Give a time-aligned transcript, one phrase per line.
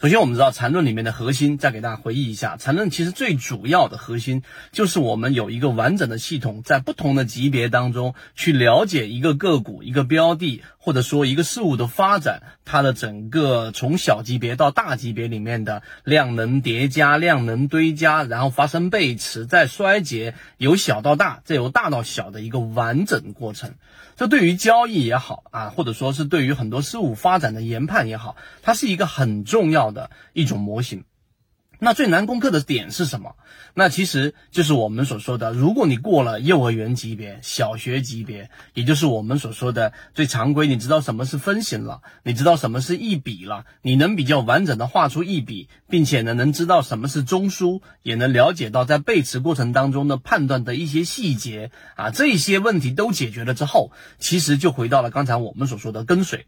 [0.00, 4.42] 首先，我们知道缠论里面的核心，再给大家回忆一下，缠论其实最主要的核心
[4.72, 23.74] 就是我们有一个完整的系统，在不同的级别当中去了解一个个股、一个标的，或者说一个事物的发展，它的整个从小级别到大级别里面的量能叠加、量能堆加，然后发生背驰再衰竭，由小到大，再由大到小的一个完整过程。
[24.16, 31.04] 这对于交易也好啊，或者说是对于很多事物发展的研判也好，它是一个很重要的一种模型。
[31.82, 33.36] 那最难攻克的点是什么？
[33.72, 56.44] 那其实就是我们所说的，如果你过了幼儿园级别、小学级别，也就是我们所说的最常规，你知道什么是分型了，你知道什么是一笔了，你能比较完整的画出一笔，并且呢，能知道什么是中枢，也能了解到在背驰过程当中的判断的一些细节啊，这些问题都解决了之后，其实就回到了刚才我们所说的跟随。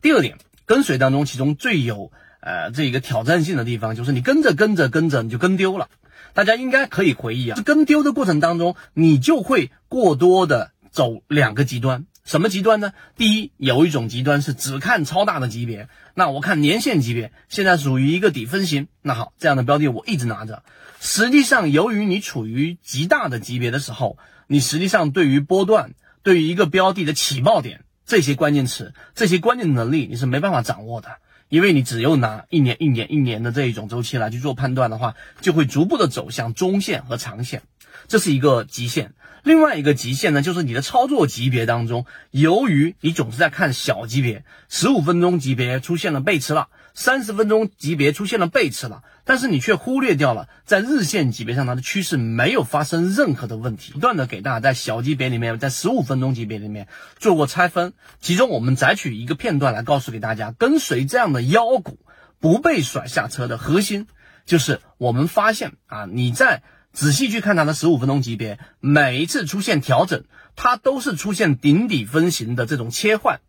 [0.00, 2.10] 第二点，跟随当中，其中最有。
[2.42, 5.88] 呃，这一个挑战性的地方就是你跟着跟着跟着你就跟丢了，
[6.34, 12.92] 大家应该可以回忆啊，跟丢的过程当中，你就会过多的走两个极端，什么极端呢？
[13.16, 20.64] 第一，有一种极端是只看超大的级别，那我看年线级别，现在属于一个底分型，那好，这样的标的我一直拿着。
[21.00, 31.18] 实际上，由于你处于极大的级别的时候，你实际上对于波段，对于一个标的的起爆点这些关键词，这些关键能力，你是没办法掌握的。
[31.52, 37.60] 因为你只有拿一年、一年、一年的这一种周期来去做判断的话，就会逐步的走向中线和长线，
[38.08, 39.12] 这是一个极限。
[39.42, 46.68] 另外一个极限呢，就是你的操作级别当中，由于你总是在看小级别，十五分钟级别出现了背驰了。
[46.94, 53.92] 三十分钟级别出现了背驰了，但是你却忽略掉了在日线级别上它的趋势没有发生任何的问题。
[53.92, 56.88] 不断的给大家在小级别里面，在十五分钟级别里面
[57.18, 61.98] 做过拆分，其中我们摘取一个片段来告诉给大家，跟随这样的妖股
[62.40, 64.06] 不被甩下车的核心，
[64.44, 70.24] 就是我们发现啊，你在仔细去看它的十五分钟级别，每一次出现调整，
[70.56, 73.40] 它都是出现顶底分型的这种切换，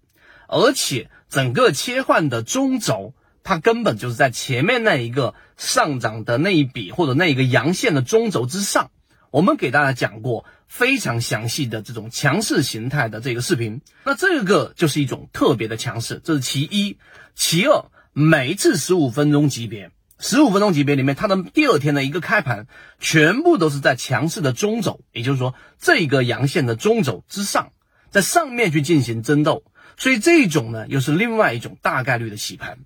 [0.48, 3.14] 而且整个切换的中轴。
[3.44, 8.90] 它根本就是在前面那一个上涨的那一笔或者那一个阳线的中轴之上，
[9.32, 13.82] 我们给大家讲过非常详细的这种强势形态的这个视频。
[14.06, 16.98] 那这个就是一种特别的强势，这是其一。
[17.36, 22.68] 其二，每一次十五分钟级别，十五分钟级别里面，它的第二天的一个开盘，
[23.00, 27.72] 全部都是在强势的中轴，也就是说这个阳线的中轴之上，
[28.12, 29.64] 在上面去进行争斗。
[29.98, 32.80] 所以这种呢，又是另外一种大概率的洗盘。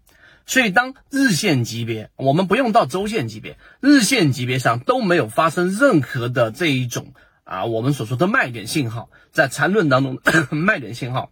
[0.49, 7.13] 所以，当日线级别，我们不用到周线级别，日线级别上都没有发生任何的这一种
[7.43, 10.19] 啊，我们所说的卖点信号，在缠论当中
[10.49, 11.31] 卖点信号，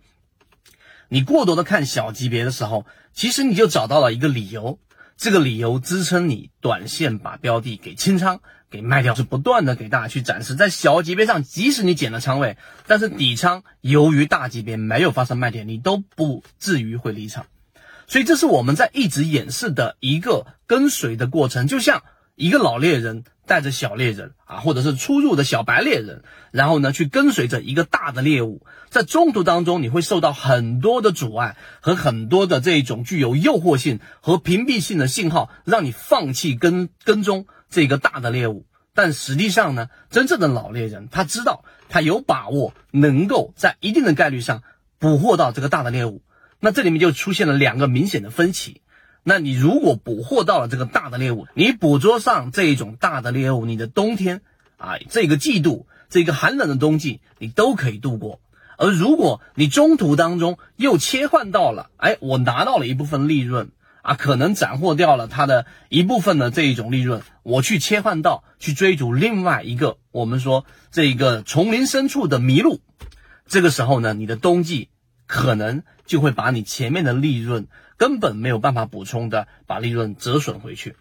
[1.07, 4.79] 你过多的看小级别的时候，其实你就找到了一个理由，
[5.15, 17.45] 这个理由支撑你短线把标的给清仓给卖掉，是不断的给大家去展示，在小级别上，即使你减了仓位，但是底仓由于大级别没有发生卖点，你都不至于会离场。
[18.07, 22.03] 所以这是我们在一直演示的一个跟随的过程，就像
[22.35, 38.65] 一个老猎人带着小猎人啊，或者是初入的小白猎人，然后呢去跟随着一个大的猎物，在中途当中你会受到很多的阻碍和很多的这种具有诱惑性和屏蔽性的信号，让你放弃跟跟踪这个大的猎物。
[38.93, 44.63] 但实际上呢，真正的老猎人他知道他有把握能够在一定的概率上
[44.99, 46.21] 捕获到这个大的猎物。
[46.59, 48.81] 那这里面就出现了两个明显的分歧。
[49.27, 54.41] 那你如果捕获到了这个大的猎物，你捕捉上这一种大的猎物，你的冬天
[54.77, 58.39] 啊，这个季度，这个寒冷的冬季，你都可以度过。
[58.77, 63.71] 而如果你中途当中又切换到了，哎，我拿到了一部分利润
[64.03, 72.79] 啊，可能斩获掉了它的一部分的这一种利润，我去切换到去追逐另外一个，我们说这个丛林深处的麋鹿，
[73.47, 74.89] 这个时候呢，你的冬季。
[75.27, 77.67] 可能就会把你前面的利润
[77.97, 80.95] 根本没有办法补充的，把利润折损回去，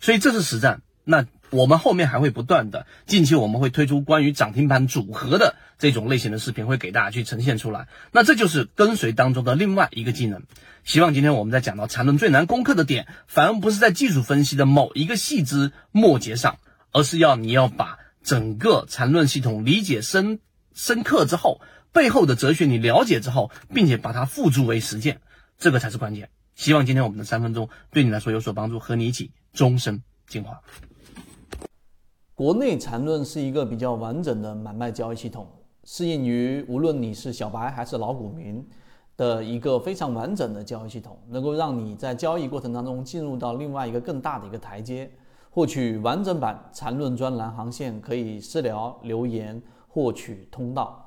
[0.00, 0.82] 所以这是实战。
[1.04, 7.86] 那我们后面还会不断的，近期我们会推出关于涨停板组合的这种类型的视频，会给大家去呈现出来。
[8.10, 10.42] 那这就是跟随当中的另外一个技能。
[10.82, 16.58] 希望今天我们在讲到缠论最难攻克的点，反而不是在技术分析的某一个细枝末节上，
[16.92, 20.40] 而是要你要把整个缠论系统理解深
[20.74, 21.60] 深刻之后。
[21.96, 25.18] 背后的哲学你了解之后，并且把它付诸为实践，
[25.56, 26.28] 这个才是关键。
[26.54, 30.60] 希望今天我们的三分钟对你来说有所帮助，和你一起终身进化。
[32.34, 35.48] 国内缠论是一个比较完整的买卖交易系统，
[35.84, 38.62] 适应于无论你是小白还是老股民
[39.16, 45.10] 的一个非常完整的交易系统，能够让你在交易过程当中进入到另外一个更大的一个台阶。
[45.48, 51.05] 获取完整版缠论专栏航线，可以私聊留言获取通道。